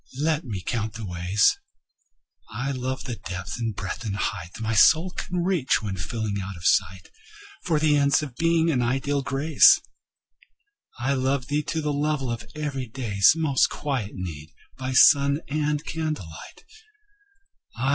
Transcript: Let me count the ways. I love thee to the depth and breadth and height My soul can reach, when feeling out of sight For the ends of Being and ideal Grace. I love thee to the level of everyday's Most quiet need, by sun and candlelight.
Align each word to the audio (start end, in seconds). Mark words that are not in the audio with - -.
Let 0.19 0.43
me 0.43 0.61
count 0.61 0.93
the 0.93 1.05
ways. 1.05 1.59
I 2.49 2.71
love 2.71 3.03
thee 3.03 3.13
to 3.13 3.21
the 3.21 3.29
depth 3.29 3.59
and 3.59 3.75
breadth 3.75 4.03
and 4.03 4.15
height 4.15 4.59
My 4.59 4.73
soul 4.73 5.11
can 5.11 5.43
reach, 5.43 5.83
when 5.83 5.95
feeling 5.95 6.37
out 6.41 6.57
of 6.57 6.65
sight 6.65 7.11
For 7.65 7.77
the 7.79 7.97
ends 7.97 8.23
of 8.23 8.35
Being 8.35 8.71
and 8.71 8.81
ideal 8.81 9.21
Grace. 9.21 9.79
I 10.97 11.13
love 11.13 11.49
thee 11.49 11.61
to 11.67 11.81
the 11.81 11.93
level 11.93 12.31
of 12.31 12.49
everyday's 12.55 13.33
Most 13.35 13.69
quiet 13.69 14.13
need, 14.15 14.51
by 14.75 14.93
sun 14.93 15.41
and 15.49 15.85
candlelight. 15.85 16.65